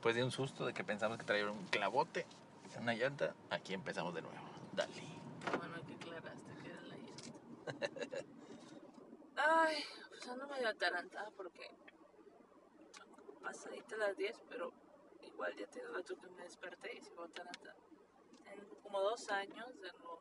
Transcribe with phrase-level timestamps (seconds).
[0.00, 2.24] Después de un susto de que pensamos que traía un clavote
[2.78, 4.38] una llanta, aquí empezamos de nuevo.
[4.72, 4.92] Dale.
[5.58, 8.24] Bueno, que aclaraste que era la llanta.
[9.68, 11.70] Ay, pues ando medio atarantada porque
[13.42, 14.72] pasadita las 10, pero
[15.22, 17.76] igual ya tiene rato que me desperté y sigo atarantada.
[18.44, 20.18] Tengo como dos años de no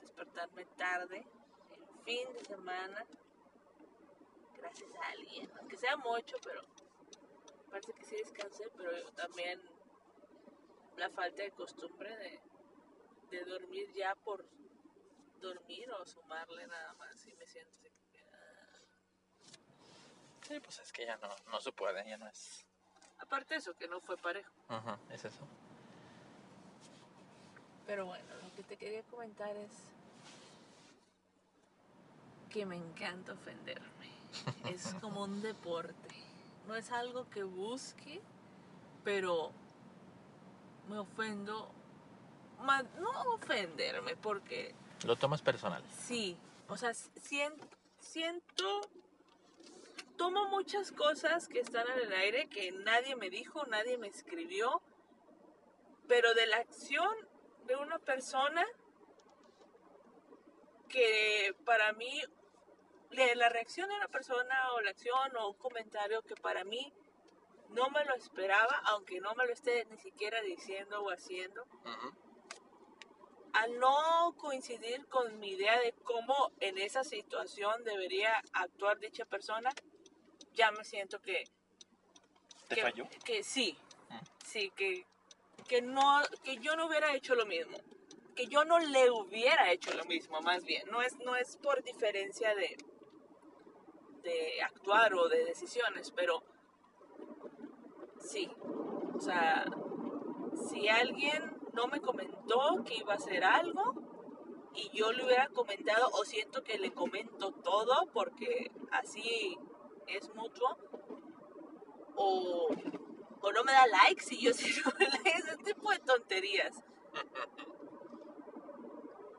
[0.00, 1.26] despertarme tarde,
[1.72, 3.04] en fin de semana,
[4.56, 6.62] gracias a alguien, aunque sea mucho, pero
[7.70, 9.60] parece que sí descansé, pero yo también
[10.96, 12.40] la falta de costumbre de,
[13.30, 14.44] de dormir ya por
[15.40, 18.80] dormir o sumarle nada más y me siento así que, ah.
[20.46, 22.66] Sí, pues es que ya no, no se puede, ya no es.
[23.18, 25.46] aparte de eso que no fue parejo Ajá, es eso.
[27.86, 29.72] pero bueno lo que te quería comentar es
[32.50, 34.10] que me encanta ofenderme
[34.70, 36.08] es como un deporte
[36.70, 38.22] no es algo que busque
[39.02, 39.50] pero
[40.88, 41.68] me ofendo
[42.98, 44.72] no ofenderme porque
[45.04, 45.82] Lo tomas personal.
[45.98, 46.36] Sí,
[46.68, 47.56] o sea, sien-
[47.98, 48.82] siento,
[50.16, 54.80] tomo muchas cosas que están en el aire que nadie me dijo, nadie me escribió,
[56.06, 57.12] pero de la acción
[57.66, 58.64] de una persona
[60.88, 62.20] que para mí,
[63.10, 66.92] la reacción de una persona o la acción o un comentario que para mí
[67.70, 71.64] no me lo esperaba, aunque no me lo esté ni siquiera diciendo o haciendo,
[73.52, 79.70] al no coincidir con mi idea de cómo en esa situación debería actuar dicha persona,
[80.54, 81.44] ya me siento que...
[82.68, 83.08] ¿Te que, falló?
[83.24, 83.76] Que sí,
[84.10, 84.18] Mm.
[84.44, 85.06] sí, que,
[85.68, 87.78] que, no, que yo no hubiera hecho lo mismo.
[88.34, 90.88] Que yo no le hubiera hecho lo mismo, más bien.
[90.90, 92.76] No es, no es por diferencia de,
[94.22, 96.42] de actuar o de decisiones, pero
[98.20, 98.50] sí.
[99.14, 99.66] O sea,
[100.68, 103.94] si alguien no me comentó que iba a hacer algo
[104.74, 109.58] y yo le hubiera comentado o siento que le comento todo porque así
[110.06, 110.76] es mutuo
[112.16, 112.68] o,
[113.40, 114.92] o no me da likes y yo sí no
[115.24, 116.76] ese tipo de tonterías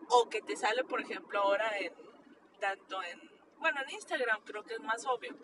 [0.10, 1.94] o que te sale por ejemplo ahora en
[2.60, 3.31] tanto en
[3.62, 5.36] bueno en Instagram creo que es más obvio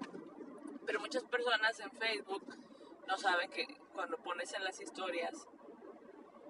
[0.85, 2.43] pero muchas personas en Facebook
[3.07, 5.47] no saben que cuando pones en las historias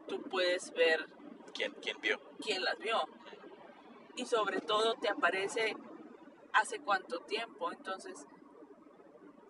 [0.07, 1.07] tú puedes ver
[1.53, 2.19] ¿Quién, ¿Quién vio?
[2.39, 2.99] quién las vio.
[4.15, 5.75] Y sobre todo te aparece
[6.53, 7.71] hace cuánto tiempo.
[7.71, 8.25] Entonces,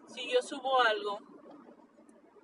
[0.08, 1.20] si yo subo algo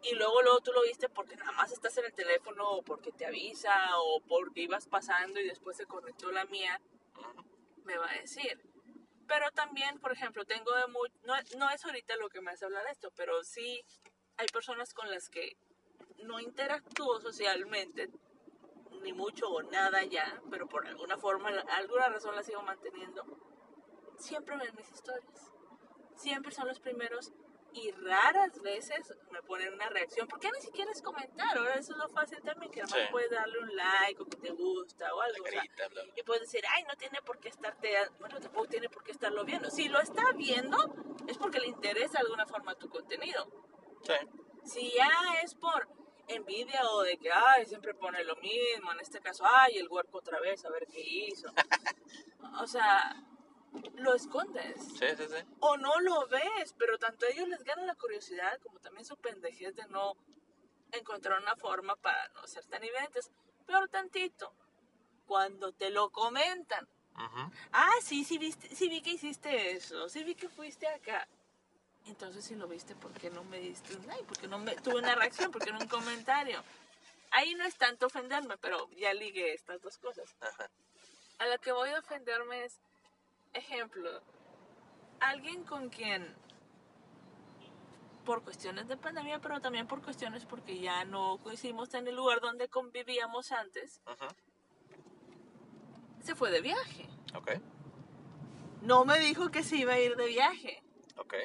[0.01, 3.13] y luego luego tú lo viste porque nada más estás en el teléfono o porque
[3.13, 6.81] te avisa o porque ibas pasando y después se conectó la mía,
[7.85, 8.72] me va a decir.
[9.33, 11.09] Pero también, por ejemplo, tengo de muy...
[11.23, 13.83] No, no es ahorita lo que me hace hablar de esto, pero sí
[14.37, 15.57] hay personas con las que
[16.19, 18.11] no interactúo socialmente,
[19.01, 23.23] ni mucho o nada ya, pero por alguna forma, alguna razón la sigo manteniendo.
[24.19, 25.51] Siempre ven mis historias.
[26.15, 27.33] Siempre son los primeros
[27.73, 31.97] y raras veces me ponen una reacción, porque ni siquiera es comentar, ahora eso es
[31.97, 33.11] lo fácil también, que además Sí.
[33.11, 35.43] puedes darle un like o que te gusta o algo.
[35.43, 36.13] o sea, carita, bla, bla.
[36.15, 39.43] y puedes decir, ay, no tiene por qué estarte, bueno, tampoco tiene por qué estarlo
[39.43, 39.69] viendo.
[39.71, 40.77] Si lo está viendo,
[41.27, 43.47] es porque le interesa de alguna forma tu contenido.
[44.03, 44.13] Sí.
[44.65, 45.09] Si ya
[45.43, 45.87] es por
[46.27, 50.19] envidia o de que, ay, siempre pone lo mismo, en este caso, ay, el huerco
[50.19, 51.47] otra vez, a ver qué hizo.
[52.61, 53.15] o sea,
[53.95, 54.75] lo escondes.
[54.99, 55.45] Sí, sí, sí.
[55.59, 59.17] O no lo ves, pero tanto a ellos les gana la curiosidad como también su
[59.17, 60.15] pendejez de no
[60.91, 63.31] encontrar una forma para no ser tan evidentes.
[63.65, 64.53] Peor tantito,
[65.25, 66.87] cuando te lo comentan.
[67.71, 71.27] Ah, sí, sí, viste, sí vi que hiciste eso, sí vi que fuiste acá.
[72.05, 74.25] Entonces, si lo viste, ¿por qué no me diste un like?
[74.25, 75.51] ¿Por qué no me tuve una reacción?
[75.51, 76.61] ¿Por qué no un comentario?
[77.31, 80.35] Ahí no es tanto ofenderme, pero ya ligué estas dos cosas.
[81.37, 82.79] A lo que voy a ofenderme es,
[83.53, 84.21] ejemplo,
[85.19, 86.35] alguien con quien,
[88.25, 92.39] por cuestiones de pandemia, pero también por cuestiones porque ya no coincidimos en el lugar
[92.41, 94.27] donde convivíamos antes, Ujú.
[96.21, 97.07] se fue de viaje.
[97.35, 97.51] Ok.
[98.81, 100.83] No me dijo que se iba a ir de viaje.
[101.17, 101.35] Ok.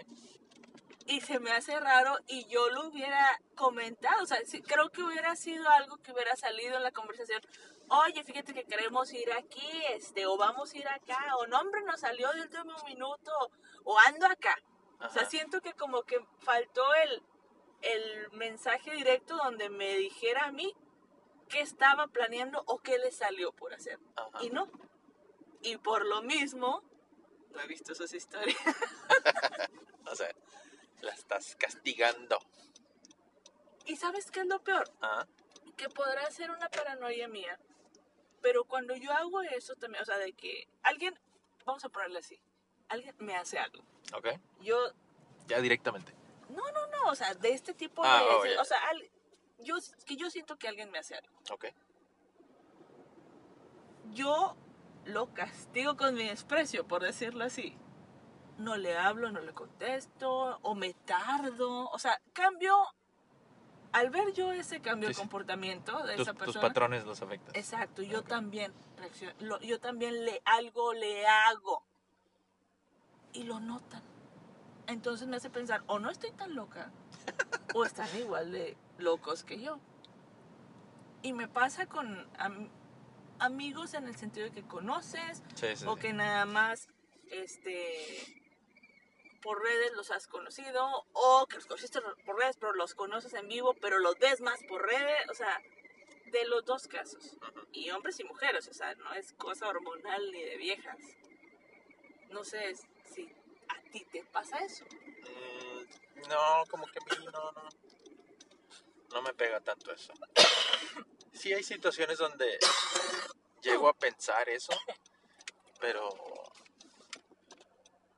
[1.10, 5.02] y se me hace raro y yo lo hubiera comentado, o sea, sí, creo que
[5.02, 7.40] hubiera sido algo que hubiera salido en la conversación.
[7.90, 11.82] Oye, fíjate que queremos ir aquí, este, o vamos a ir acá, o no, hombre,
[11.82, 13.32] nos salió de último minuto,
[13.84, 14.56] o ando acá.
[15.00, 17.22] O sea, siento que como que faltó el,
[17.82, 20.74] el mensaje directo donde me dijera a mí
[21.48, 23.98] qué estaba planeando o qué le salió por hacer.
[24.16, 24.44] Ajá.
[24.44, 24.68] Y no.
[25.62, 26.82] Y por lo mismo,
[27.50, 28.56] no he visto esas historias.
[30.10, 30.34] O sea,
[31.02, 32.38] la estás castigando.
[33.84, 34.90] Y sabes qué es lo peor?
[35.02, 35.26] Ah,
[35.76, 37.58] Que podrá ser una paranoia mía,
[38.42, 41.18] pero cuando yo hago eso también, o sea, de que alguien,
[41.64, 42.40] vamos a ponerle así,
[42.88, 43.82] alguien me hace algo.
[44.14, 44.28] ok.
[44.60, 44.76] Yo,
[45.46, 46.12] Ya directamente.
[46.48, 48.60] no, no, no, o sea, de este tipo Ah, de, oh, ya.
[48.60, 49.10] o sea, al-
[49.60, 49.76] yo,
[50.06, 51.36] que yo siento que alguien me hace algo.
[51.50, 51.66] Ok.
[54.12, 54.56] Yo
[55.04, 57.76] lo castigo con mi desprecio, por decirlo así.
[58.56, 61.88] No le hablo, no le contesto, o me tardo.
[61.90, 62.76] O sea, cambio.
[63.92, 66.68] Al ver yo ese cambio Sí, de comportamiento de Tus, esa tus persona.
[66.68, 67.54] patrones los afectan.
[67.56, 69.32] Exacto, yo también reacciono.
[69.40, 71.84] lo- yo también le algo le hago.
[73.32, 74.02] Y lo notan.
[74.86, 76.90] Entonces me hace pensar, o no estoy tan loca,
[77.74, 79.78] o están igual de locos que yo.
[81.22, 82.70] Y me pasa con am-
[83.38, 86.88] amigos en el sentido de que conoces, Sí, o que nada más
[87.30, 88.42] este
[89.42, 93.48] por redes los has conocido o que los conociste por redes pero los conoces en
[93.48, 95.60] vivo pero los ves más por redes o sea
[96.26, 97.38] de los dos casos
[97.72, 100.98] y hombres y mujeres o sea no es cosa hormonal ni de viejas
[102.30, 102.74] no sé
[103.12, 103.28] si
[103.68, 104.84] a ti te pasa eso
[105.28, 107.68] Mm, no, como que a mí no, no.
[109.12, 110.12] No me pega tanto eso.
[111.32, 112.58] Sí hay situaciones donde
[113.62, 114.72] llego a pensar eso,
[115.80, 116.08] pero.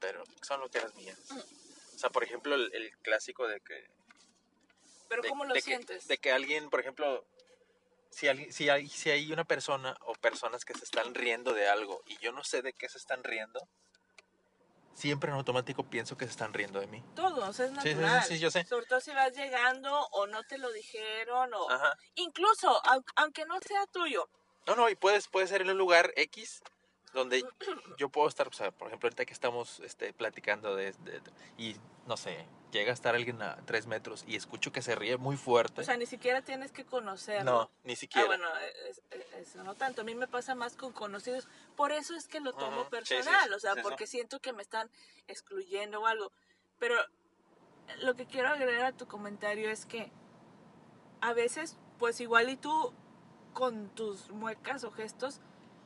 [0.00, 1.18] Pero son lo que eran mías.
[1.94, 3.86] O sea, por ejemplo, el, el clásico de que.
[5.08, 7.24] pero de- cómo lo de que- sientes de que alguien, por ejemplo,
[8.10, 11.68] si, alguien, si, hay, si hay una persona o personas que se están riendo de
[11.68, 13.60] algo y yo no sé de qué se están riendo,
[14.94, 17.02] siempre en automático pienso que se están riendo de mí.
[17.14, 18.64] todo o sea, es Sí, sí, sí, natural sí, yo sé.
[18.64, 21.96] sobre todo si vas llegando o no te lo dijeron o Ajá.
[22.16, 24.28] incluso au- aunque no sea tuyo
[24.66, 26.60] No, no, y puedes, puede ser en un lugar X
[27.12, 27.44] donde
[27.96, 31.20] yo puedo estar, o sea, por ejemplo, ahorita que estamos este, platicando de, de-
[31.58, 31.76] y
[32.06, 35.36] no sé, llega a estar alguien a tres metros y escucho que se ríe muy
[35.36, 35.80] fuerte.
[35.80, 38.24] o sea ni siquiera tienes que conocerlo no, ni siquiera.
[38.24, 38.48] Ah, bueno,
[38.88, 40.02] es- es- eso no tanto.
[40.02, 41.48] A mí me pasa más con conocidos.
[41.76, 43.48] Por eso es que lo tomo sí, personal.
[43.48, 44.90] sí, o sea, sí, porque siento que me están
[45.26, 46.32] excluyendo o algo.
[46.78, 46.94] Pero
[48.02, 50.12] lo que quiero agregar a tu comentario es que
[51.20, 52.94] a veces, pues igual y tú
[53.52, 55.40] con tus muecas o gestos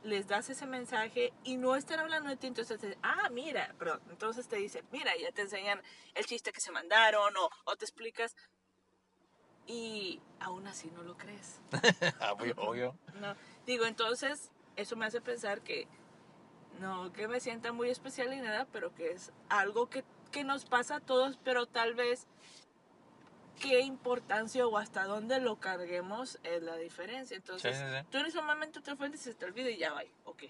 [0.05, 3.73] les das ese mensaje y no están hablando de ti, entonces te dicen, ah, mira,
[3.77, 5.81] perdón, entonces te dicen, mira, ya te enseñan
[6.13, 8.35] el chiste que se mandaron o, o te explicas
[9.67, 11.59] y aún así no lo crees.
[12.19, 12.97] Ah, obvio, obvio.
[13.19, 13.35] No,
[13.65, 15.87] digo, entonces eso me hace pensar que
[16.79, 20.65] no que me sienta muy especial ni nada, pero que es algo que, que nos
[20.65, 22.27] pasa a todos, pero tal vez
[23.59, 27.35] qué importancia o hasta dónde lo carguemos es la diferencia.
[27.35, 28.07] Sí, Entonces, sí, sí.
[28.09, 30.43] tú en ese momento te ofendes y se te olvida y ya va, ok.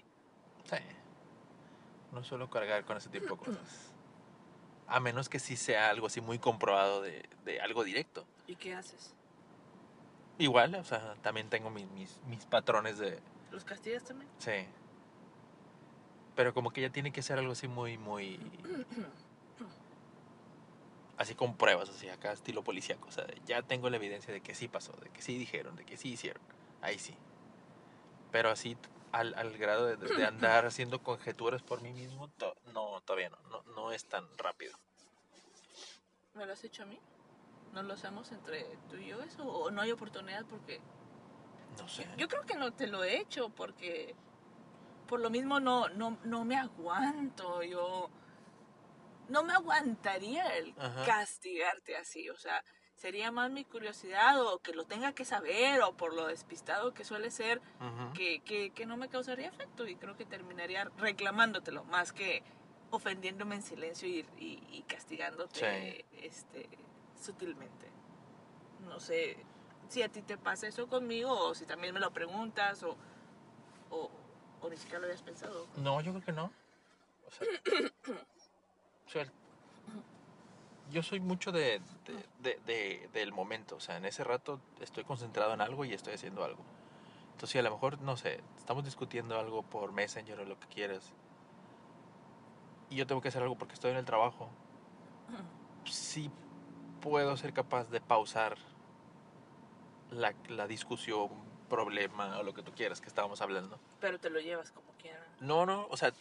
[0.64, 0.76] Sí.
[2.12, 3.92] No suelo cargar con ese tipo de cosas.
[4.86, 8.26] A menos que sí sea algo así muy comprobado de, de algo directo.
[8.46, 9.14] ¿Y qué haces?
[10.38, 13.18] Igual, o sea, también tengo mis, mis, mis patrones de...
[13.50, 14.30] ¿Los castigas también?
[14.38, 14.66] Sí.
[16.34, 18.38] Pero como que ya tiene que ser algo así muy, muy...
[21.16, 23.08] Así con pruebas, así acá estilo policíaco.
[23.08, 25.84] O sea, ya tengo la evidencia de que sí pasó, de que sí dijeron, de
[25.84, 26.42] que sí hicieron.
[26.82, 27.14] Ahí sí.
[28.30, 28.76] Pero así
[29.12, 33.38] al, al grado de, de andar haciendo conjeturas por mí mismo, to- no, todavía no,
[33.50, 33.62] no.
[33.74, 34.76] No es tan rápido.
[36.34, 36.98] ¿Me lo has hecho a mí?
[37.72, 39.42] ¿No lo hacemos entre tú y yo eso?
[39.46, 40.80] ¿O no hay oportunidad porque
[41.78, 42.06] No sé.
[42.18, 44.14] Yo creo que no te lo he hecho porque
[45.08, 47.62] por lo mismo no, no, no me aguanto.
[47.62, 48.10] Yo
[49.28, 51.04] no me aguantaría el Ajá.
[51.04, 52.28] castigarte así.
[52.30, 52.62] O sea,
[52.96, 57.04] sería más mi curiosidad o que lo tenga que saber o por lo despistado que
[57.04, 57.60] suele ser
[58.14, 62.42] que, que, que no me causaría efecto y creo que terminaría reclamándotelo más que
[62.90, 66.68] ofendiéndome en silencio y, y, y castigándote este,
[67.20, 67.90] sutilmente.
[68.88, 69.36] No sé
[69.88, 72.96] si a ti te pasa eso conmigo o si también me lo preguntas o,
[73.90, 74.10] o,
[74.60, 75.66] o ni siquiera lo habías pensado.
[75.76, 76.50] No, yo creo que no.
[77.26, 77.46] O sea,
[79.10, 79.26] sea,
[80.90, 83.76] yo soy mucho de, de- de- de- del momento.
[83.76, 86.62] O sea, en ese rato estoy concentrado en algo y estoy haciendo algo.
[87.32, 90.66] Entonces, si a lo mejor, no sé, estamos discutiendo algo por Messenger o lo que
[90.68, 91.12] quieras.
[92.88, 94.48] Y yo tengo que hacer algo porque estoy en el trabajo.
[95.84, 96.30] Sí
[97.00, 98.56] puedo ser capaz de pausar
[100.10, 101.28] la, la discusión,
[101.68, 103.78] problema o lo que tú quieras que estábamos hablando.
[104.00, 105.26] Pero te lo llevas como quieras.
[105.40, 106.12] No, no, o sea,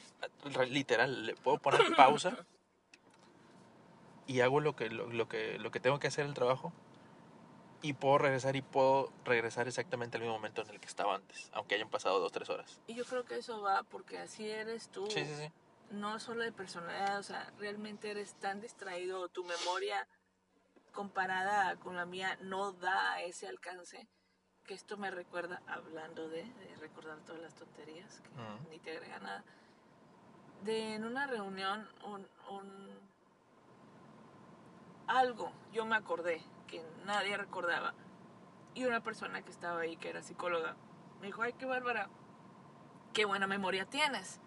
[0.70, 2.36] literal, le puedo poner pausa
[4.28, 6.72] y hago lo que, lo, lo que, lo que tengo que hacer el trabajo
[7.82, 11.50] y puedo regresar y puedo regresar exactamente al mismo momento en el que estaba antes,
[11.54, 12.80] aunque hayan pasado dos, tres horas.
[12.88, 15.06] Y yo creo que eso va porque así eres tú.
[15.08, 15.52] Sí, sí, sí.
[15.92, 20.08] no solo de personalidad, o sea, realmente eres tan distraído, tu memoria
[20.94, 24.08] comparada con la mía no da ese alcance,
[24.66, 28.70] que esto me recuerda, hablando de, de recordar todas las tonterías, que Mm.
[28.72, 29.44] ni te agrega nada,
[30.64, 33.05] de en una reunión un, un-
[35.08, 37.94] algo, yo me acordé que nadie recordaba,
[38.74, 40.76] y una persona que estaba ahí, que era psicóloga,
[41.22, 42.10] me dijo, ay, qué bárbara,
[43.14, 44.42] qué buena memoria tienes.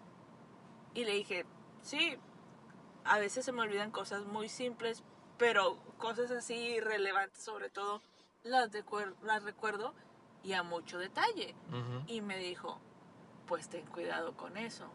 [0.93, 1.45] Y le dije,
[1.81, 2.17] sí,
[3.03, 5.03] a veces se me olvidan cosas muy simples,
[5.37, 8.01] pero cosas así relevantes sobre todo,
[8.43, 8.71] las,
[9.43, 9.93] recuerdo
[10.43, 11.55] y a mucho detalle.
[12.07, 12.79] Y me dijo,
[13.47, 14.85] pues ten cuidado con eso,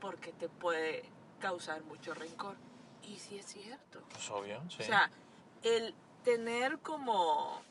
[0.00, 1.08] porque te puede
[1.40, 2.56] causar mucho rencor.
[3.08, 4.02] Y sí es cierto.
[4.10, 4.82] Pues obvio, sí.
[4.82, 5.10] O sea,
[5.62, 7.62] el tener como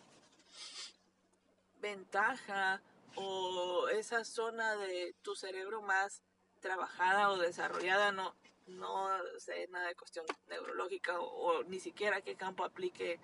[1.80, 2.82] ventaja
[3.16, 6.24] o esa zona de tu cerebro más
[6.60, 8.34] trabajada o desarrollada, no,
[8.68, 11.26] no sé nada de cuestión neurológica o,
[11.60, 13.20] o ni siquiera qué campo aplique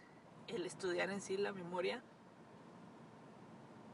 [0.47, 2.03] el estudiar en sí la memoria,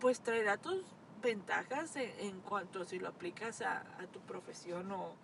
[0.02, 0.84] pues traerá tus
[1.22, 5.16] ventajas en, en cuanto si lo aplicas a, a tu profesión o,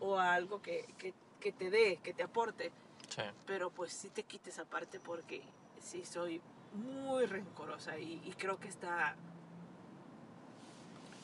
[0.00, 1.14] o a algo que, que-
[1.44, 2.72] que te dé, que te aporte
[3.10, 3.20] sí.
[3.44, 5.42] pero pues sí te quites aparte porque
[5.78, 6.40] sí soy
[6.72, 9.14] muy rencorosa y, y creo que está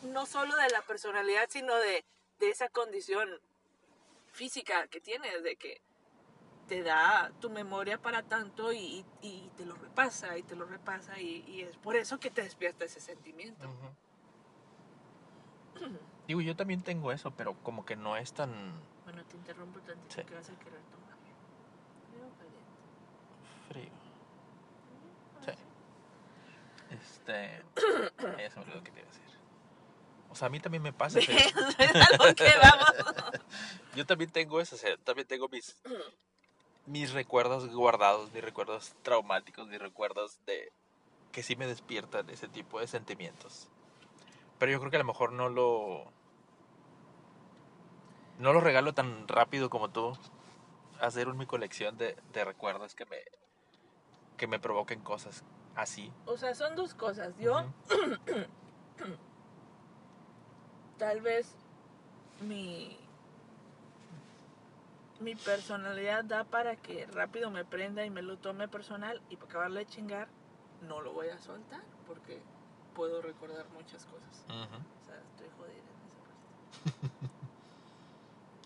[0.03, 2.05] no solo de la personalidad sino de,
[2.39, 3.31] de esa condición
[4.33, 5.81] física que tienes de que
[6.69, 11.19] te da tu memoria para tanto y, y te lo repasa y te lo repasa
[11.19, 13.67] y, y es por eso que te despierta ese sentimiento.
[16.29, 18.75] Digo, yo también tengo eso, pero como que no es tan
[19.31, 20.25] te interrumpo tantito Sí.
[20.25, 21.17] que vas a querer tomar.
[22.11, 22.45] Caliente.
[23.69, 23.91] frío.
[25.45, 25.53] Sí.
[26.95, 27.33] Este.
[28.19, 29.31] Ay, ya se me olvidó que te iba a decir.
[30.31, 31.21] O sea, a mí también me pasa.
[31.27, 31.27] que
[32.63, 32.89] vamos.
[33.95, 34.75] yo también tengo eso.
[34.77, 35.77] O sea, también tengo mis,
[36.87, 40.73] mis recuerdos guardados, mis recuerdos traumáticos, mis recuerdos de.
[41.33, 43.69] que sí me despiertan ese tipo de sentimientos.
[44.59, 46.13] Pero yo creo que a lo mejor no lo.
[48.41, 50.17] No lo regalo tan rápido como tú.
[50.99, 53.19] Hacer mi colección de, de recuerdos que me.
[54.39, 55.45] que me provoquen cosas
[55.77, 56.11] así.
[56.25, 57.37] O sea, son dos cosas.
[57.39, 57.67] Yo,
[60.99, 61.55] tal vez,
[62.41, 62.99] mi,
[65.21, 69.51] mi personalidad da para que rápido me prenda y me lo tome personal y para
[69.51, 70.29] acabarle de chingar,
[70.81, 72.43] no lo voy a soltar porque
[72.95, 74.47] puedo recordar muchas cosas.
[74.49, 77.37] O sea, estoy jodida en esa parte.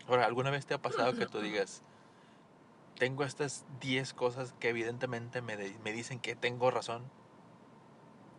[0.07, 1.81] Ahora, ¿alguna vez te ha pasado que tú digas,
[2.97, 7.03] tengo estas 10 cosas que evidentemente me, de- me dicen que tengo razón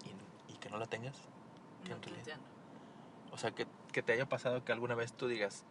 [0.05, 1.17] y, y que no la tengas?
[1.85, 2.39] Que No en realidad-.
[3.33, 5.65] O sea, que, que te haya pasado que alguna vez tú digas,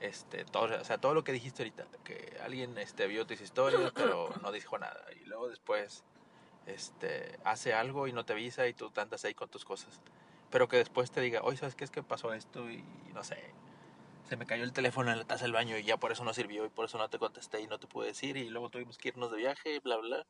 [0.00, 3.90] este, todo, o sea, todo lo que dijiste ahorita, que alguien este, vio tus historias
[3.94, 6.04] pero no dijo nada y luego después
[6.66, 10.00] este, hace algo y no te avisa y tú andas ahí con tus cosas.
[10.50, 12.70] Pero que después te diga, oye, ¿sabes qué es que pasó esto?
[12.70, 12.82] Y
[13.14, 13.36] no sé,
[14.28, 16.34] se me cayó el teléfono en la taza del baño y ya por eso no
[16.34, 18.98] sirvió y por eso no te contesté y no te pude decir y luego tuvimos
[18.98, 20.26] que irnos de viaje, bla, bla.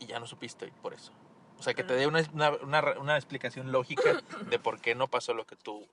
[0.00, 1.12] Y ya no supiste y por eso.
[1.58, 5.34] O sea, que te dé una, una, una- explicación lógica de por qué no pasó
[5.34, 5.86] lo que tú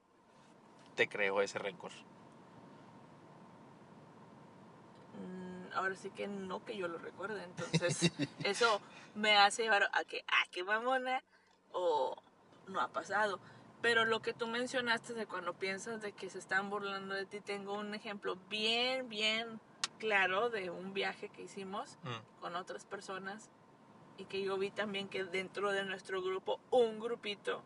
[0.95, 1.91] te creó ese rencor.
[5.13, 8.11] Mm, ahora sí que no que yo lo recuerde, entonces
[8.43, 8.81] eso
[9.13, 11.21] me hace llevar a que, ah, qué mamona,
[11.73, 12.15] o
[12.67, 13.39] no ha pasado.
[13.88, 17.39] Pero lo que tú mencionaste de cuando piensas de que se están burlando de ti,
[17.39, 19.62] tengo un ejemplo bien, bien
[19.98, 23.50] claro de un viaje que hicimos Mm, con otras personas
[24.17, 27.63] y que yo vi también que dentro de nuestro grupo, un grupito,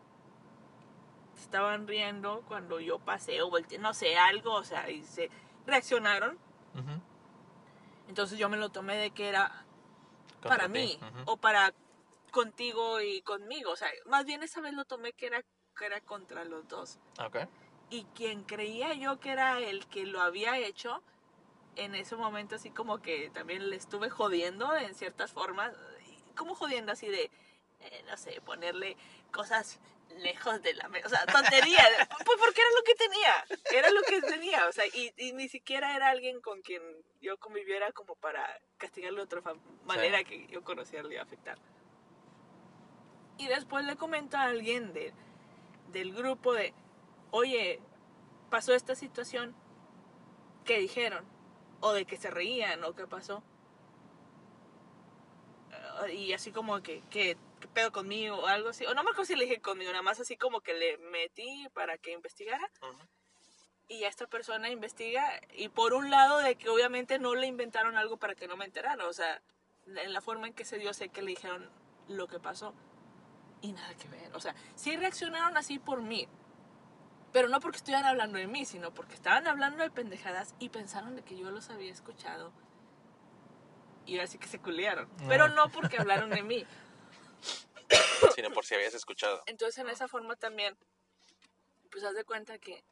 [1.39, 5.31] estaban riendo cuando yo pasé o volteé, no sé, algo, o sea, y se
[5.65, 6.37] reaccionaron.
[8.07, 9.65] Entonces yo me lo tomé de que era
[10.39, 11.73] Contra para ti, mí o para
[12.29, 13.71] contigo y conmigo.
[13.71, 15.43] O sea, más bien esa vez lo tomé que era,
[15.81, 16.99] que era contra los dos.
[17.19, 17.37] Ok.
[17.89, 21.01] Y quien creía yo que era el que lo había hecho,
[21.75, 25.73] en ese momento así como que también le estuve jodiendo en ciertas formas.
[26.35, 27.31] Como jodiendo así de,
[27.79, 28.95] eh, no sé, ponerle
[29.31, 29.79] cosas
[30.19, 31.07] lejos de la mesa.
[31.07, 31.83] O sea, tontería.
[32.25, 33.45] pues porque era lo que tenía.
[33.71, 34.67] Era lo que tenía.
[34.67, 36.81] O sea, y, y ni siquiera era alguien con quien
[37.21, 38.47] yo conviviera como para
[38.77, 39.41] castigarle de otra
[39.85, 41.57] manera que yo conociera le iba a afectar.
[43.37, 45.13] Y después le comento a alguien de,
[45.91, 46.73] del grupo de,
[47.31, 47.79] oye,
[48.49, 49.55] pasó esta situación,
[50.65, 51.25] ¿qué dijeron?
[51.79, 53.43] O de que se reían, o qué pasó.
[56.05, 58.37] Eh, Y así como que, que, ¿qué pedo conmigo?
[58.37, 58.85] O algo así.
[58.85, 61.67] O no me acuerdo si le dije conmigo, nada más así como que le metí
[61.73, 62.69] para que investigara.
[63.87, 65.41] Y esta persona investiga.
[65.53, 68.65] Y por un lado de que obviamente no le inventaron algo para que no me
[68.65, 69.07] enterara.
[69.07, 69.41] O sea,
[69.85, 71.69] en la forma en que se dio, sé que le dijeron
[72.07, 72.73] lo que pasó.
[73.61, 74.35] Y nada que ver.
[74.35, 76.27] O sea, sí reaccionaron así por mí.
[77.31, 81.15] Pero no porque estuvieran hablando de mí, sino porque estaban hablando de pendejadas y pensaron
[81.15, 82.51] de que yo los había escuchado.
[84.05, 85.07] Y ahora sí que se culiaron.
[85.27, 86.65] Pero no porque hablaron de mí.
[88.35, 89.43] Sino por si habías escuchado.
[89.45, 90.75] Entonces en esa forma también,
[91.91, 92.83] pues haz de cuenta que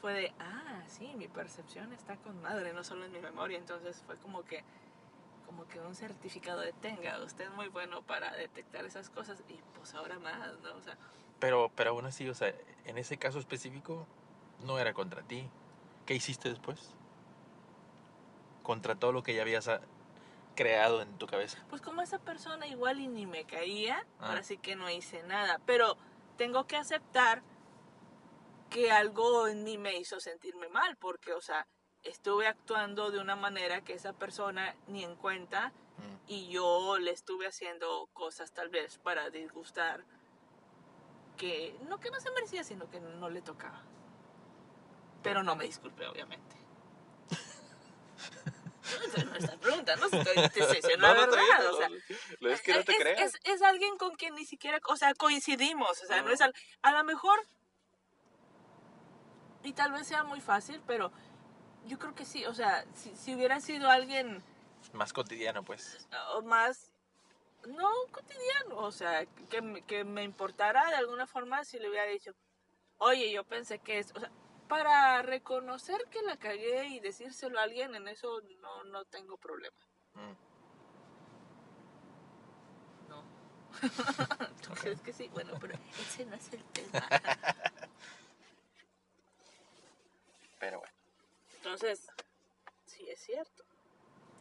[0.00, 3.58] fue de, ah, sí, mi percepción está con madre, no solo en mi memoria.
[3.58, 4.64] Entonces fue como que,
[5.48, 9.54] como que un certificado de tenga, usted es muy bueno para detectar esas cosas y
[9.74, 10.74] pues ahora más, ¿no?
[10.76, 10.96] O sea,
[11.40, 14.06] Pero, pero aún así, o sea, en ese caso específico,
[14.60, 15.48] no era contra ti.
[16.04, 16.92] ¿Qué hiciste después?
[18.62, 19.80] Contra todo lo que ya habías ah,
[20.54, 21.64] creado en tu cabeza.
[21.70, 24.28] pues como esa persona igual y ni me caía, Ah.
[24.28, 25.60] ahora sí que no hice nada.
[25.64, 25.96] Pero
[26.36, 27.42] tengo que aceptar
[28.68, 31.66] que algo en mí me hizo sentirme mal, porque, o sea,
[32.04, 36.16] estuve actuando de una manera que esa persona ni en cuenta Mm.
[36.28, 40.04] y yo le estuve haciendo cosas tal vez para disgustar
[41.36, 43.82] que no que no se merecía, sino que no le tocaba.
[45.24, 46.56] Pero no me disculpé, obviamente.
[49.18, 51.70] No, no estás preguntando si estoy, te estoy diciendo la verdad.
[51.72, 51.88] o sea,
[52.40, 53.20] Lo es que no te es, creas.
[53.34, 56.54] es- es alguien con quien ni siquiera, o sea, coincidimos, o sea, no es al-
[56.82, 57.38] a lo mejor,
[59.62, 61.12] y tal vez sea muy fácil, pero
[61.88, 64.42] yo creo que sí, o sea, si, si hubiera sido alguien
[64.92, 66.06] Más cotidiano, pues.
[66.34, 66.90] o más,
[67.66, 72.06] no cotidiano, o sea, que, me- que me importara de alguna forma si le hubiera
[72.06, 72.32] dicho,
[72.98, 74.30] oye, yo pensé que es, o sea,
[74.68, 79.76] para reconocer que la cagué y decírselo a alguien, en eso no, no tengo problema.
[80.14, 80.34] Mm.
[83.08, 83.22] No.
[84.62, 85.28] ¿Tú crees que sí?
[85.32, 87.08] Bueno, pero ese no es el tema.
[90.60, 90.94] Pero bueno.
[91.68, 92.08] Entonces,
[92.86, 93.64] sí es cierto.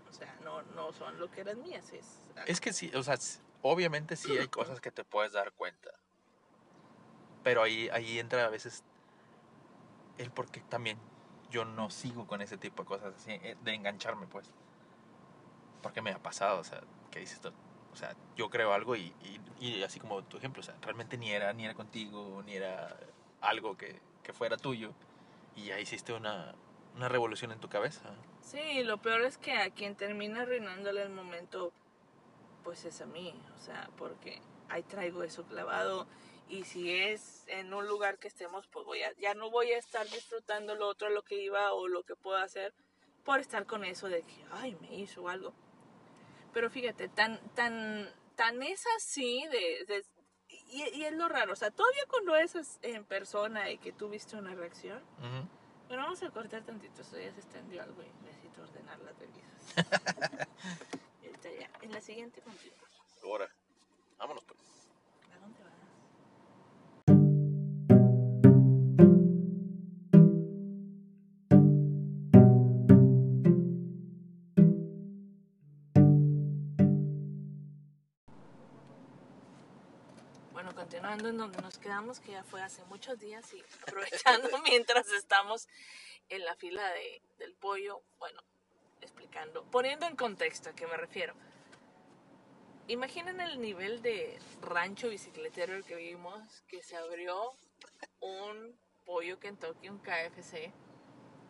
[0.09, 1.91] O sea, no, no son lo que eran mías.
[1.91, 3.17] Es, Es que sí, o sea,
[3.61, 5.91] obviamente sí hay cosas que te puedes dar cuenta.
[7.43, 8.83] Pero ahí, ahí entra a veces
[10.17, 10.97] el por qué también
[11.51, 14.49] yo no sigo con ese tipo de cosas así, eh, de engancharme, pues.
[15.81, 17.51] Porque me ha pasado, o sea, que dices tú,
[17.91, 19.13] o sea, yo creo algo y,
[19.59, 22.55] y, y así como tu ejemplo, o sea, realmente ni era, ni era contigo, ni
[22.55, 22.97] era
[23.41, 24.93] algo que, que fuera tuyo.
[25.55, 26.53] Y ya hiciste una,
[26.97, 28.01] una revolución en tu cabeza.
[28.41, 31.71] Sí, lo peor es que a quien termina arruinándole el momento,
[32.63, 33.33] pues es a mí.
[33.55, 36.07] O sea, porque ahí traigo eso clavado.
[36.49, 39.77] Y si es en un lugar que estemos, pues voy a, ya no voy a
[39.77, 42.73] estar disfrutando lo otro, lo que iba o lo que puedo hacer,
[43.25, 45.53] por estar con eso de que, ay, me hizo algo.
[46.53, 50.05] Pero fíjate, tan, tan, tan es así de, de-
[50.69, 54.07] y, y es lo raro, o sea, todavía cuando es en persona y que tú
[54.07, 55.03] viste una reacción.
[55.87, 60.47] Bueno, vamos a cortar tantito, esto ya se extendió algo y necesito ordenar las bebidas.
[61.59, 62.89] Ya, en la siguiente continuamos.
[63.23, 63.49] Ahora,
[64.17, 64.59] vámonos pues.
[81.07, 85.69] Continuando en donde nos quedamos, que ya fue hace muchos días y aprovechando mientras estamos
[86.27, 88.41] en la fila de, del pollo, bueno,
[88.99, 91.33] explicando, poniendo en contexto a qué me refiero.
[92.89, 97.53] Imaginen el nivel de rancho bicicletero el que vivimos, que se abrió
[98.19, 100.73] un pollo Kentucky, un KFC,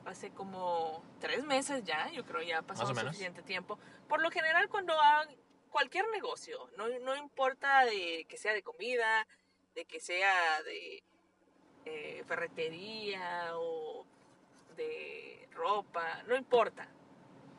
[0.05, 2.99] hace como tres meses ya, yo creo ya menos.
[2.99, 3.79] suficiente tiempo.
[4.07, 5.35] Por lo general cuando hagan
[5.71, 9.27] cualquier negocio, no, no importa de que sea de comida,
[9.77, 11.03] de que sea de
[11.85, 14.07] eh, ferretería o
[14.75, 16.87] de ropa, no importa.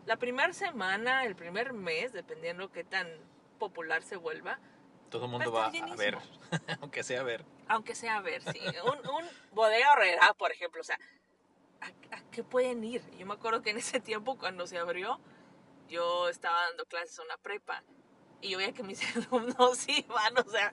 [0.04, 3.06] La primera semana, el primer mes, dependiendo qué tan
[3.60, 4.58] popular se vuelva,
[5.10, 6.18] Todo el mundo Va a ver,
[6.80, 7.44] aunque sea a ver.
[7.68, 10.98] aunque sea a ver, sí, un, un bodega horrera, por ejemplo, o sea,
[11.80, 13.00] ¿a, a qué pueden ir?
[13.16, 15.20] Yo me acuerdo que en ese tiempo cuando se abrió,
[15.88, 17.84] yo estaba dando clases en una prepa
[18.40, 20.72] y yo veía que mis alumnos iban, o sea,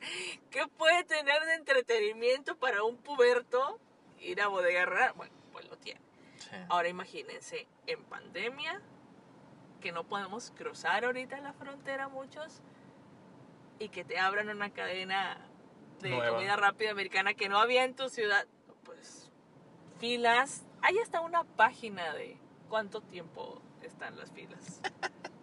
[0.50, 3.80] ¿qué puede tener de entretenimiento para un puberto
[4.20, 5.14] ir a bodega horrera?
[5.14, 6.02] Bueno, pues lo tiene.
[6.38, 6.56] Sí.
[6.70, 8.82] Ahora imagínense, en pandemia,
[9.82, 12.62] que no podemos cruzar ahorita la frontera muchos,
[13.80, 15.38] y que te abran una cadena
[16.02, 16.30] de Nueva.
[16.30, 18.46] comida rápida americana que no había en tu ciudad,
[18.84, 19.32] pues
[20.00, 20.66] filas.
[20.82, 22.38] Hay hasta una página de
[22.70, 24.82] cuánto tiempo están las filas.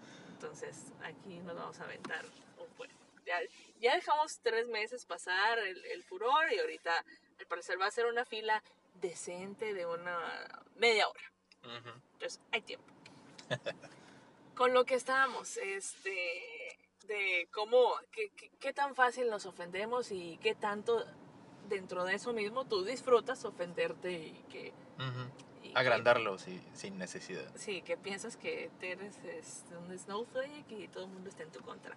[0.46, 2.24] Entonces, aquí nos vamos a aventar
[2.58, 2.90] un buen.
[3.24, 3.38] Ya,
[3.80, 6.92] ya dejamos tres meses pasar el, el furor y ahorita
[7.38, 8.60] al parecer va a ser una fila
[9.00, 10.18] decente de una
[10.74, 11.32] media hora.
[11.62, 11.90] Ujú.
[12.14, 12.92] Entonces, hay tiempo.
[14.56, 16.76] con lo que estábamos, este,
[17.06, 21.04] de cómo, qué, qué- qué tan fácil nos ofendemos y qué tanto
[21.68, 24.72] dentro de eso mismo tú disfrutas ofenderte y que...
[24.98, 25.30] Ujú.
[25.72, 27.50] Que- Agrandarlo sí, sin necesidad.
[27.54, 31.60] Sí, que piensas que eres este, un snowflake y todo el mundo está en tu
[31.60, 31.96] contra.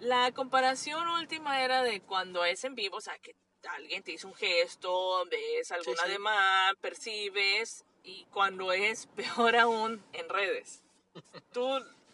[0.00, 3.34] La comparación última era de cuando es en vivo, o sea, que
[3.68, 6.10] alguien te hizo un gesto, ves alguna sí.
[6.10, 10.82] demanda, percibes, y cuando es peor aún en redes.
[11.52, 11.66] ¿Tú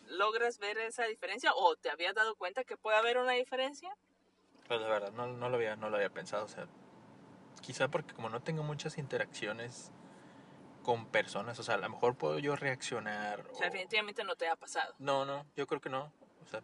[0.09, 3.91] logras ver esa diferencia o te habías dado cuenta que puede haber una diferencia?
[4.69, 6.45] Pues la verdad, no, no, lo había, no lo había pensado.
[6.45, 6.67] O sea,
[7.61, 9.91] quizá porque como no tengo muchas interacciones
[10.83, 13.41] con personas, o sea, a lo mejor puedo yo reaccionar.
[13.53, 14.95] O sea, o- definitivamente no te ha pasado.
[14.99, 16.13] No, no, yo creo que no.
[16.45, 16.61] O sea,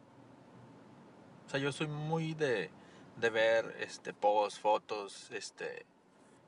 [1.46, 2.70] o sea yo soy muy de,
[3.16, 5.84] de ver este posts, fotos, este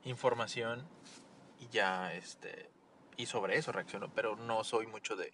[0.03, 0.87] información
[1.59, 2.69] y ya este
[3.17, 5.33] y sobre eso reacciono, pero no soy mucho de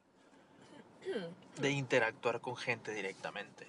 [1.62, 3.68] de interactuar con gente directamente.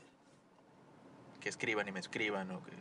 [1.40, 2.72] Que escriban y me escriban o que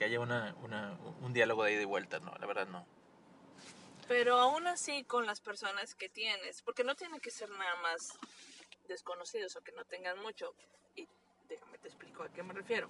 [0.00, 2.86] que haya una, una un diálogo de ida y vuelta, no, la verdad no.
[4.08, 8.18] Pero aún así con las personas que tienes, porque no tienen que ser nada más
[8.88, 10.54] desconocidos o que no tengan mucho.
[10.96, 11.06] Y
[11.50, 12.88] déjame te explico a qué me refiero.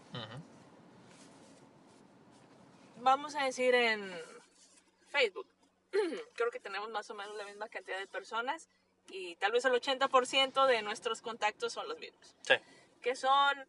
[2.98, 4.08] Vamos a decir en
[5.08, 5.48] Facebook.
[6.36, 8.68] Creo que tenemos más o menos la misma cantidad de personas
[9.08, 12.36] y tal vez el 80% de nuestros contactos son los mismos.
[12.42, 12.54] Sí.
[13.02, 13.66] Que son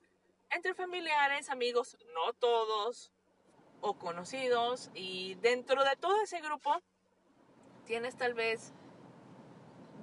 [0.52, 3.12] entre familiares, amigos, no todos,
[3.82, 4.90] o conocidos.
[4.94, 6.82] Y dentro de todo ese grupo
[7.86, 8.74] tienes tal vez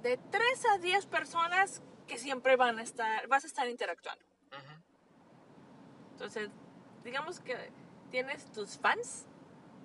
[0.01, 4.23] de 3 a 10 personas que siempre van a estar, vas a estar interactuando.
[6.11, 6.49] Entonces,
[7.03, 7.55] digamos que
[8.11, 9.25] tienes tus fans,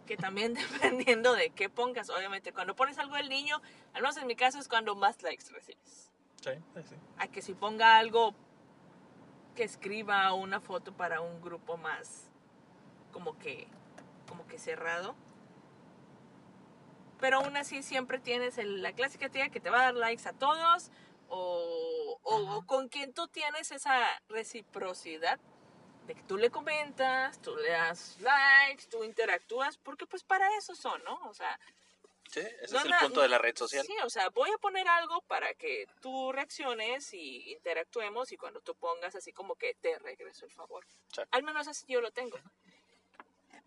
[0.05, 3.61] que también dependiendo de qué pongas, obviamente, cuando pones algo del niño,
[3.93, 6.11] al menos en mi caso es cuando más likes recibes.
[6.41, 6.51] Sí,
[6.89, 6.97] sí.
[7.19, 8.35] A que si ponga algo
[9.55, 12.29] que escriba una foto para un grupo más
[13.13, 13.69] como que
[14.37, 15.15] como que cerrado.
[17.21, 20.29] Pero aún así siempre tienes el- la clásica tía que te va a dar likes
[20.29, 20.91] a todos
[21.29, 25.39] o, o- o con quien tú tienes esa reciprocidad
[26.07, 30.75] de que tú le comentas, tú le das likes, tú interactúas, porque pues para eso
[30.75, 31.15] son, ¿no?
[31.29, 31.59] O sea,
[32.31, 33.87] Sí, ese No, es el punto de la red social.
[33.87, 38.61] Sí, o sea, voy a poner algo para que tú reacciones y interactuemos y cuando
[38.61, 40.85] tú pongas así como que te regreso el favor.
[41.11, 41.29] Exacto.
[41.37, 42.37] Al menos así yo lo tengo.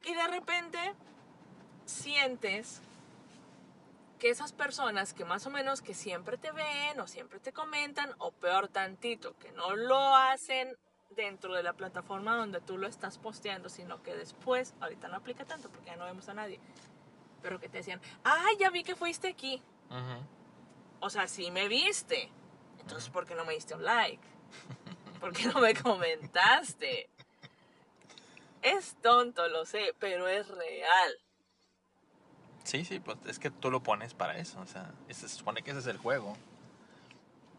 [0.08, 0.80] Y de repente
[1.86, 2.82] sientes
[4.20, 8.15] que esas personas que más o menos que siempre te ven o siempre te comentan
[8.17, 10.76] o peor tantito, que no lo hacen
[11.12, 15.46] dentro de la plataforma donde tú lo estás posteando, sino que después, ahorita no aplica
[15.46, 16.60] tanto porque ya no vemos a nadie,
[17.41, 19.62] pero que te decían, ay, ya vi que fuiste aquí.
[21.00, 22.30] O sea, sí me viste.
[22.80, 24.26] Entonces, ¿por qué no me diste un like?
[25.20, 27.10] ¿Por qué no me comentaste?
[28.67, 31.17] Es tonto, lo sé, pero es real.
[32.65, 34.60] Sí, sí, pues es que tú lo pones para eso.
[34.60, 36.36] O sea, se supone que ese es el juego.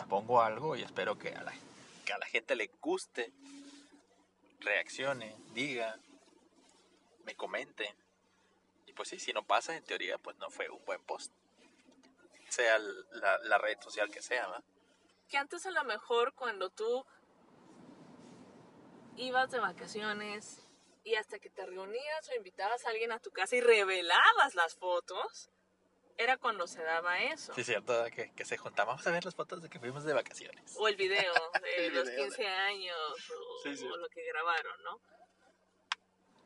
[0.07, 1.53] Pongo algo y espero que a la,
[2.05, 3.33] que a la gente le guste,
[4.61, 5.99] reaccione, diga,
[7.25, 7.95] me comente.
[8.87, 11.33] Y pues sí, si no pasa, en teoría, pues no fue un buen post.
[12.51, 14.63] Sea la, la red social que sea, ¿va?
[15.31, 17.07] Que antes a lo mejor cuando tú
[19.17, 20.68] ibas de vacaciones
[21.05, 24.75] y hasta que te reunías o invitabas a alguien a tu casa y revelabas las
[24.75, 25.51] fotos,
[26.17, 27.55] era cuando se daba eso.
[27.55, 28.95] Sí, cierto, que, que se juntaban.
[28.97, 30.75] Vamos a ver las fotos de que fuimos de vacaciones.
[30.79, 31.33] O el video
[31.63, 32.97] de El los video de- 15 años
[33.31, 33.87] o, Sí, sí.
[33.87, 35.01] o lo que grabaron, ¿no?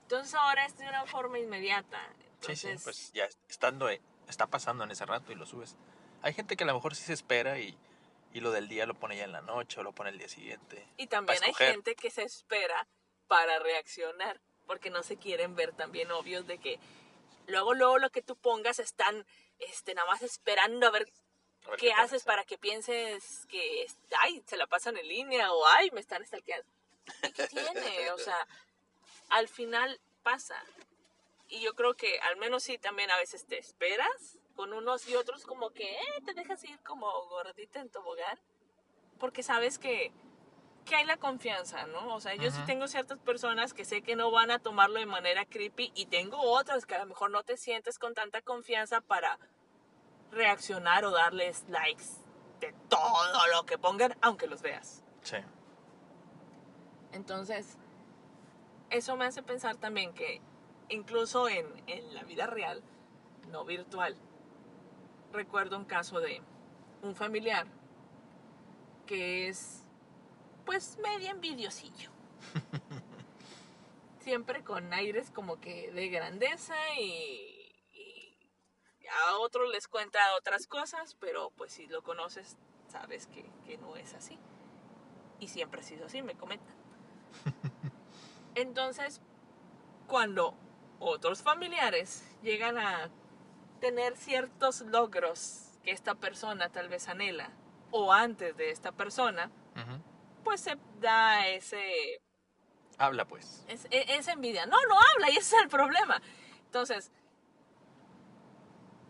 [0.02, 1.98] Entonces ahora es de una forma inmediata.
[2.40, 5.76] Sí, sí, Entonces, pues ya estando, eh, está pasando en ese rato y lo subes.
[6.22, 7.76] Hay gente que a lo mejor sí se espera y,
[8.34, 10.28] y lo del día lo pone ya en la noche o lo pone el día
[10.28, 10.86] siguiente.
[10.98, 12.86] Y también hay gente que se espera
[13.28, 16.78] para reaccionar, porque no se quieren ver también obvios de que
[17.46, 19.26] luego, luego lo que tú pongas están
[19.58, 21.10] este, nada más esperando a ver
[21.66, 22.02] A ver qué pasa.
[22.02, 23.86] haces para que pienses que,
[24.20, 26.70] ay, se la pasan en línea o ay, me están stalkeando.
[27.22, 28.10] ¿Y qué tiene?
[28.12, 28.46] O sea,
[29.28, 30.62] al final pasa.
[31.48, 35.16] Y yo creo que al menos sí también a veces te esperas con unos y
[35.16, 38.38] otros como que eh, te dejas ir como gordita en tobogán
[39.22, 40.10] porque sabes que,
[40.84, 42.14] que hay la confianza, ¿no?
[42.14, 45.06] O sea, yo sí tengo ciertas personas que sé que no van a tomarlo de
[45.06, 49.00] manera creepy y tengo otras que a lo mejor no te sientes con tanta confianza
[49.00, 49.38] para
[50.32, 52.04] reaccionar o darles likes
[52.60, 55.04] de todo lo que pongan, aunque los veas.
[55.22, 55.36] Sí.
[57.12, 57.76] Entonces,
[58.90, 60.40] eso me hace pensar también que
[60.88, 62.82] incluso en, en la vida real,
[63.50, 64.16] no virtual,
[65.32, 66.42] recuerdo un caso de
[67.02, 67.66] un familiar
[69.06, 69.81] que es,
[70.64, 72.10] pues, medio envidiosillo.
[74.20, 81.16] Siempre con aires como que de grandeza y, y a otros les cuenta otras cosas,
[81.18, 82.56] pero pues si lo conoces,
[82.88, 84.38] sabes que, que no es así.
[85.40, 86.76] Y siempre ha sido así, me comentan.
[88.54, 89.20] Entonces,
[90.06, 90.54] cuando
[91.00, 93.10] otros familiares llegan a
[93.80, 97.50] tener ciertos logros que esta persona tal vez anhela,
[97.90, 99.50] o antes de esta persona.
[100.42, 102.20] Pues se da ese,
[102.98, 103.64] Habla pues.
[103.68, 104.66] es- e- esa envidia.
[104.66, 106.20] No, no habla y ese es el problema.
[106.66, 107.10] Entonces,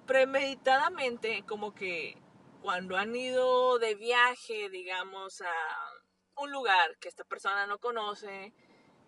[0.06, 2.16] premeditadamente, como que
[2.62, 8.52] cuando han ido de viaje, digamos, a un lugar que esta persona no conoce,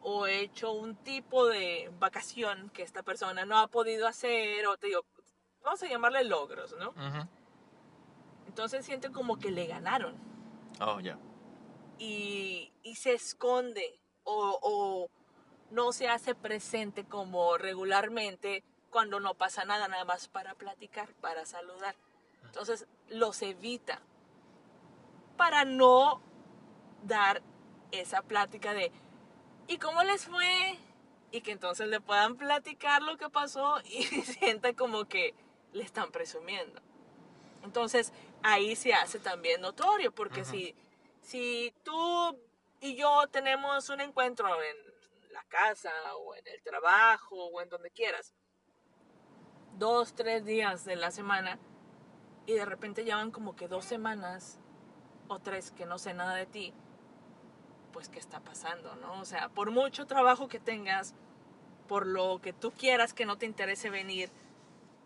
[0.00, 4.88] o hecho un tipo de vacación que esta persona no ha podido hacer, o te
[4.88, 5.06] digo,
[5.62, 6.92] vamos a llamarle logros, ¿no?
[8.46, 10.14] Entonces sienten como que le ganaron.
[10.80, 11.18] Oh, ya.
[11.98, 15.08] Y, y se esconde o, o
[15.70, 21.46] no se hace presente como regularmente cuando no pasa nada, nada más para platicar, para
[21.46, 21.96] saludar.
[22.44, 24.00] Entonces los evita
[25.36, 26.20] para no
[27.02, 27.42] dar
[27.90, 28.92] esa plática de
[29.66, 30.78] ¿y cómo les fue?
[31.32, 35.34] Y que entonces le puedan platicar lo que pasó y sienta como que
[35.72, 36.80] le están presumiendo.
[37.64, 40.74] Entonces ahí se hace también notorio, porque si,
[41.24, 42.38] si tú
[42.80, 44.76] y yo tenemos un encuentro en
[45.32, 48.34] la casa o en el trabajo o en donde quieras,
[49.78, 51.58] dos, tres días de la semana,
[52.46, 54.58] y de repente llevan como que dos semanas
[55.28, 56.74] o tres que no sé nada de ti,
[57.92, 59.20] pues qué está pasando, ¿no?
[59.20, 61.14] O sea, por mucho trabajo que tengas,
[61.88, 64.30] por lo que tú quieras que no te interese venir,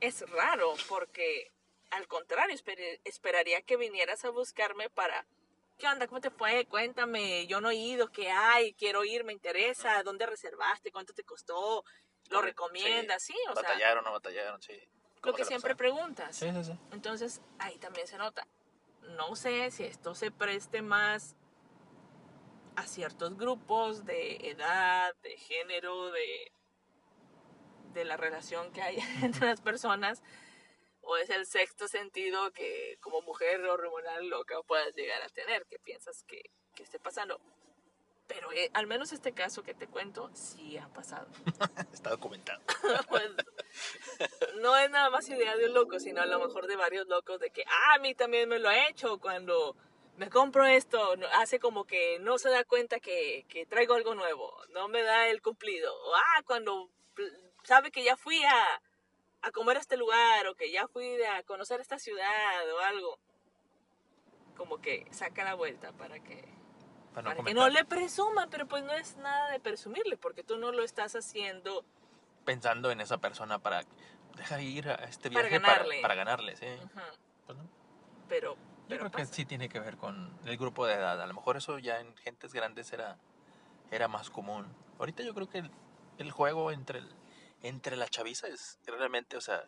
[0.01, 1.53] es raro porque
[1.91, 5.25] al contrario, esper- esperaría que vinieras a buscarme para,
[5.79, 6.07] ¿qué onda?
[6.07, 6.67] ¿Cómo te fue?
[6.67, 8.75] Cuéntame, yo no he ido, ¿qué hay?
[8.75, 10.91] Quiero ir, me interesa, ¿dónde reservaste?
[10.91, 11.85] ¿Cuánto te costó?
[12.31, 13.23] ¿Lo recomiendas?
[13.23, 14.61] Sí, o sea, ¿Batallaron o no batallaron?
[14.61, 14.73] Sí.
[15.17, 15.97] lo ¿Cómo que siempre pasaron?
[15.97, 16.37] preguntas.
[16.37, 16.79] Sí, sí, sí.
[16.93, 18.47] Entonces, ahí también se nota.
[19.17, 21.37] No sé si esto se preste más
[22.77, 26.53] a ciertos grupos de edad, de género, de,
[27.95, 30.23] de la relación que hay entre las personas,
[31.11, 35.79] o es el sexto sentido que como mujer hormonal loca puedas llegar a tener, que
[35.79, 36.43] piensas que,
[36.75, 37.41] que esté pasando.
[38.27, 41.27] Pero eh, al menos este caso que te cuento, sí ha pasado.
[41.95, 42.61] Está documentado.
[43.09, 43.27] Pues,
[44.57, 47.41] no es nada más idea de un loco, sino a lo mejor de varios locos
[47.41, 49.77] de que, ah, a mí también me lo ha hecho cuando
[50.19, 54.55] me compro esto, hace como que no se da cuenta que, que traigo algo nuevo,
[54.71, 55.91] no me da el cumplido.
[55.95, 58.83] O, ah, cuando pl- sabe que ya fui a,
[59.43, 63.19] a comer a este lugar o que ya fui a conocer esta ciudad o algo.
[64.57, 66.45] Como que saca la vuelta para que
[67.15, 70.43] Para no para que no le presuma, pero pues no es nada de presumirle, porque
[70.43, 71.85] tú no lo estás haciendo
[72.45, 73.83] Pensando en esa persona para...
[74.37, 76.01] Deja ir a este Para viaje para, ganarle.
[76.03, 76.67] para ganarle, sí.
[76.67, 77.01] Ujú.
[77.47, 77.65] Pues no.
[78.29, 79.35] Pero, Yo pero creo que pasa.
[79.35, 81.21] sí tiene que ver con el grupo de edad.
[81.21, 83.19] A lo mejor eso ya en gentes grandes era,
[83.91, 84.67] era más común.
[84.99, 85.71] Ahorita yo creo que el,
[86.19, 87.13] el juego entre, el-
[87.63, 89.65] entre la chaviza es realmente, o sea,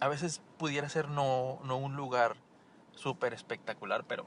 [0.00, 2.36] a veces pudiera ser no, no un lugar
[2.94, 4.26] súper espectacular, pero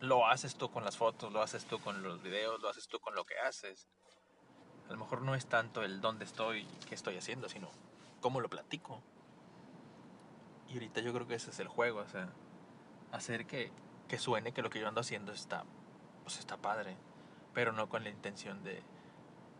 [0.00, 3.00] lo haces tú con las fotos, lo haces tú con los videos, lo haces tú
[3.00, 3.88] con lo que haces.
[4.88, 7.70] A lo mejor no es tanto el dónde estoy, qué estoy haciendo, sino
[8.20, 9.02] cómo lo platico.
[10.68, 12.28] Y ahorita yo creo que ese es el juego, o sea,
[13.12, 13.70] hacer que,
[14.08, 15.64] que suene que lo que yo ando haciendo está,
[16.22, 16.96] pues está padre,
[17.54, 18.82] pero no con la intención de,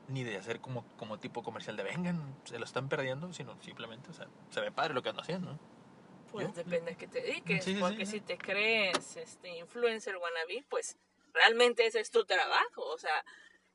[0.09, 4.11] ni de hacer como, como tipo comercial de vengan, se lo están perdiendo, sino simplemente,
[4.11, 5.59] o sea, se ve padre lo que ando haciendo.
[6.31, 6.53] Pues ¿Yo?
[6.53, 8.13] depende de qué te dediques, Sí, sí, porque sí.
[8.13, 10.97] si te crees este influencer wannabe, pues
[11.33, 13.25] realmente ese es tu trabajo, o sea,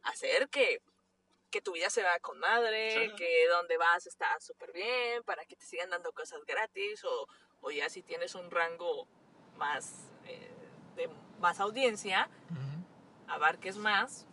[0.03, 0.81] hacer que,
[1.51, 5.55] que tu vida se vea con madre, que donde vas está súper bien, para que
[5.55, 7.27] te sigan dando cosas gratis, o,
[7.61, 9.07] o ya si tienes un rango
[9.57, 10.51] más eh,
[10.95, 12.29] de más audiencia,
[13.27, 14.25] abarques más,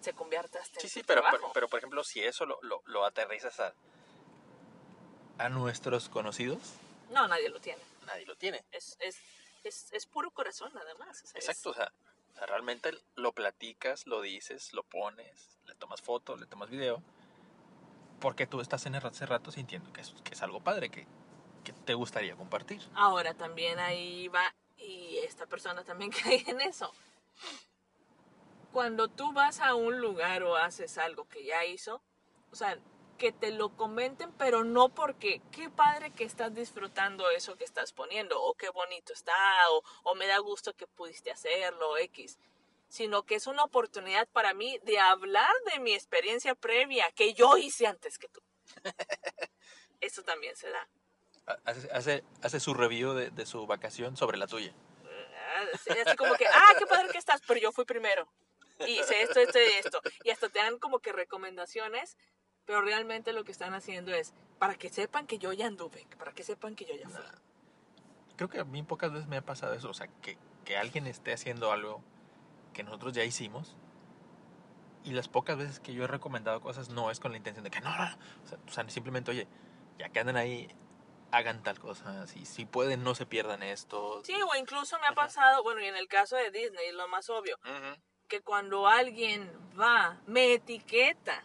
[0.00, 2.82] se convierta hasta Sí, en sí, pero, pero, pero, por ejemplo, si eso lo, lo,
[2.86, 3.74] lo aterrizas a,
[5.38, 6.58] a nuestros conocidos,
[7.10, 7.82] No, nadie lo tiene.
[8.06, 8.64] nadie lo tiene.
[8.72, 9.18] Es, es,
[9.64, 11.22] es, es puro corazón nada más.
[11.22, 11.92] o sea, Exacto, o sea,
[12.34, 17.02] o sea, realmente lo platicas, lo dices, lo pones, le tomas foto, le tomas video,
[18.20, 21.06] porque tú estás en el- hace rato sintiendo que es, que es algo padre, que,
[21.64, 22.80] que te gustaría compartir.
[22.94, 26.92] Ahora también ahí va, y esta persona también cae en eso.
[28.72, 32.02] Cuando tú vas a un lugar o haces algo que ya hizo,
[32.52, 32.78] o sea,
[33.18, 37.92] que te lo comenten, pero no porque qué padre que estás disfrutando eso que estás
[37.92, 39.34] poniendo, o qué bonito está,
[39.72, 42.38] o, o me da gusto que pudiste hacerlo, X,
[42.88, 47.56] sino que es una oportunidad para mí de hablar de mi experiencia previa que yo
[47.58, 48.40] hice antes que tú.
[50.00, 50.88] Eso también se da.
[51.64, 54.72] Hace, hace, hace su review de, de su vacación sobre la tuya.
[55.04, 58.28] Ah, sí, Así como que, ah, qué padre que estás, pero yo fui primero.
[58.86, 60.00] Y hice esto, esto y esto.
[60.24, 62.16] Y hasta te dan como que recomendaciones,
[62.64, 66.32] pero realmente lo que están haciendo es para que sepan que yo ya anduve, para
[66.32, 67.24] que sepan que yo ya fui.
[68.36, 71.06] Creo que a mí pocas veces me ha pasado eso, o sea, que, que alguien
[71.06, 72.02] esté haciendo algo
[72.72, 73.76] que nosotros ya hicimos
[75.04, 77.70] y las pocas veces que yo he recomendado cosas no es con la intención de
[77.70, 78.16] que no, no, no.
[78.44, 79.48] O, sea, o sea, simplemente, oye,
[79.98, 80.68] ya que andan ahí,
[81.32, 84.22] hagan tal cosa, si, si pueden, no se pierdan esto.
[84.24, 87.30] Sí, o incluso me ha pasado, bueno, y en el caso de Disney, lo más
[87.30, 88.00] obvio, Ujú.
[88.30, 91.44] Que cuando alguien va, me etiqueta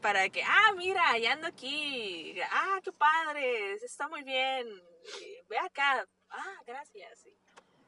[0.00, 4.66] para que, ah, mira, ya ando aquí, ah, qué padre, está muy bien,
[5.48, 7.18] ve acá, ah, gracias.
[7.18, 7.36] sí.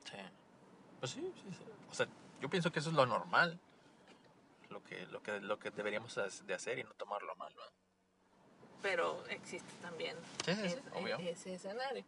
[0.04, 0.16] Sí.
[1.00, 1.64] Pues sí, sí, sí.
[1.90, 2.06] O sea,
[2.40, 3.58] yo pienso que eso es lo normal.
[4.70, 7.62] Lo que, lo que, lo que deberíamos de hacer y no tomarlo mal, ¿no?
[8.82, 11.18] Pero existe también Sí, sí, sí, es- obvio.
[11.18, 12.04] ese escenario.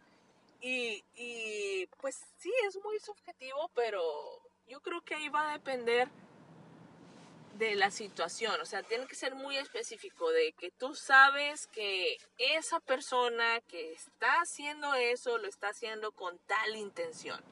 [0.61, 4.03] Y, y pues sí, es muy subjetivo, pero
[4.69, 6.09] yo creo que ahí va a depender
[7.59, 8.61] de la situación.
[8.61, 13.93] O sea, tiene que ser muy específico de que tú sabes que esa persona que
[13.93, 17.43] está haciendo eso lo está haciendo con tal intención.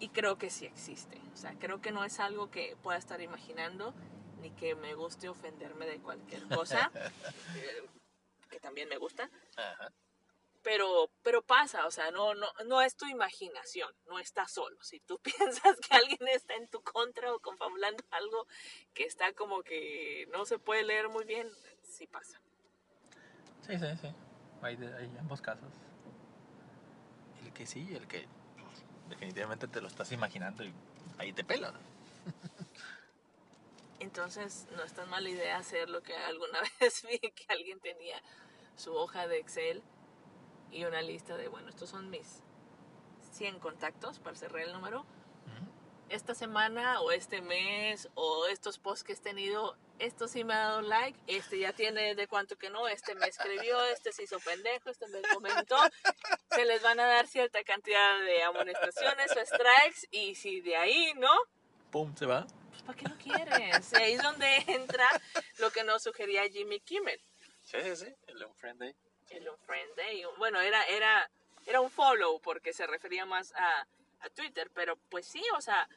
[0.00, 1.20] Y creo que sí existe.
[1.34, 3.94] O sea, creo que no es algo que pueda estar imaginando
[4.40, 6.90] ni que me guste ofenderme de cualquier cosa,
[7.56, 7.86] eh,
[8.48, 9.30] que también me gusta.
[9.56, 9.92] Ajá.
[10.62, 14.76] Pero, pero pasa, o sea, no, no, no es tu imaginación, no estás solo.
[14.82, 18.46] Si tú piensas que alguien está en tu contra o confabulando algo
[18.92, 21.48] que está como que no se puede leer muy bien,
[21.82, 22.38] sí pasa.
[23.66, 24.08] Sí, sí, sí.
[24.62, 25.72] Hay, de- hay ambos casos.
[27.44, 28.26] El que sí, el que
[29.08, 30.72] definitivamente te lo estás imaginando y
[31.18, 31.72] ahí te pela.
[31.72, 31.78] ¿no?
[33.98, 38.20] Entonces, no es tan mala idea hacer lo que alguna vez vi que alguien tenía
[38.76, 39.82] su hoja de Excel
[40.72, 42.42] y una lista de, bueno, estos son mis
[43.32, 45.04] 100 contactos para cerrar el número.
[46.08, 50.58] Esta semana o este mes o estos posts que he tenido, esto sí me ha
[50.58, 54.40] dado like, este ya tiene de cuánto que no, este me escribió, este se hizo
[54.40, 55.76] pendejo, este me comentó.
[56.50, 61.12] Se les van a dar cierta cantidad de amonestaciones o strikes y si de ahí,
[61.14, 61.30] ¿no?
[61.92, 62.44] Pum, se va.
[62.70, 63.94] pues ¿para qué lo quieres?
[63.94, 65.08] Ahí es donde entra
[65.58, 67.20] lo que nos sugería Jimmy Kimmel,
[67.62, 68.14] Sí, sí, sí.
[68.26, 68.96] El Unfriend Day.
[69.30, 70.22] El Unfriend Day.
[70.38, 71.30] Bueno, era, era,
[71.66, 73.86] era un follow porque se refería más a,
[74.20, 75.88] a Twitter, pero pues sí, o sea,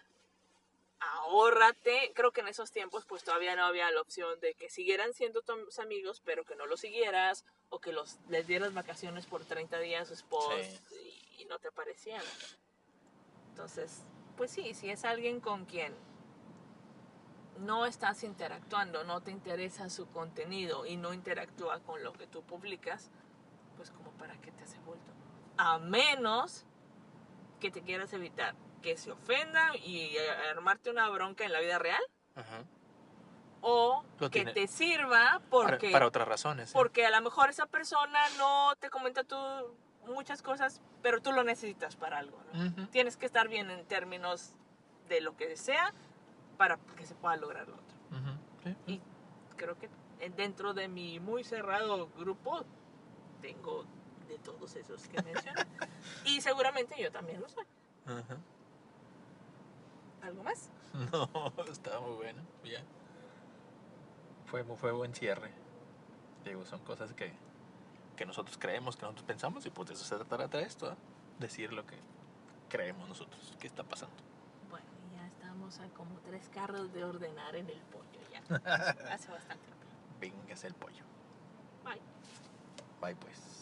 [1.00, 2.12] ahórrate.
[2.14, 5.42] Creo que en esos tiempos pues todavía no había la opción de que siguieran siendo
[5.42, 9.80] tus amigos, pero que no los siguieras o que los les dieras vacaciones por 30
[9.80, 12.24] días sus posts y, y no te aparecían.
[13.50, 14.04] Entonces,
[14.38, 15.94] pues sí, si es alguien con quien
[17.60, 22.42] no estás interactuando, no te interesa su contenido y no interactúa con lo que tú
[22.44, 23.10] publicas,
[23.78, 25.12] pues como para qué te hace bulto.
[25.58, 26.66] A menos
[27.60, 30.16] que te quieras evitar que se ofenda y
[30.52, 32.02] armarte una bronca en la vida real
[32.36, 32.64] Ajá.
[33.62, 36.70] o Lo que tiene- te sirva porque Para, para otras razones.
[36.70, 36.74] ¿sí?
[36.74, 39.38] porque a lo mejor esa persona no te comenta tú
[40.06, 42.38] muchas cosas, pero tú lo necesitas para algo.
[42.92, 44.56] Tienes que estar bien en términos
[45.08, 45.94] de lo que sea
[46.58, 47.98] para que se pueda lograr lo otro.
[48.64, 48.76] Sí.
[48.88, 49.02] Y
[49.56, 49.90] creo que
[50.36, 52.66] dentro de mi muy cerrado grupo
[53.44, 53.84] tengo
[54.30, 55.68] de todos esos que mencioné.
[56.26, 57.66] y seguramente yo también lo soy.
[58.06, 58.38] Ajá.
[60.24, 60.70] ¿Algo más?
[61.12, 62.42] No, estaba muy bueno.
[62.64, 62.82] Ya.
[64.46, 65.52] Fue, fue buen cierre.
[66.46, 67.34] Digo, son cosas que,
[68.16, 70.96] que nosotros creemos, que nosotros pensamos, y pues de eso se trata esto, ¿eh?
[71.40, 71.98] decir lo que
[72.70, 74.16] creemos nosotros, que está pasando.
[74.70, 78.40] Bueno, ya estamos a como tres carros de ordenar en el pollo ya.
[79.14, 79.66] Hace bastante.
[80.20, 81.04] Véngase el pollo.
[81.84, 82.13] Bye.
[83.04, 83.53] Bye pues.